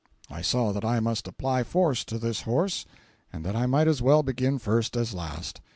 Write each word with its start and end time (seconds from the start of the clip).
I 0.31 0.41
saw 0.41 0.71
that 0.71 0.83
I 0.83 0.99
must 0.99 1.27
apply 1.27 1.61
force 1.61 2.03
to 2.05 2.17
this 2.17 2.41
horse, 2.41 2.87
and 3.31 3.45
that 3.45 3.55
I 3.55 3.67
might 3.67 3.87
as 3.87 4.01
well 4.01 4.23
begin 4.23 4.57
first 4.57 4.97
as 4.97 5.13
last. 5.13 5.61